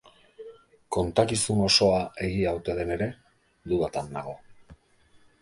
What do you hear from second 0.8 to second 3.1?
Kontakizun osoa egia ote den ere,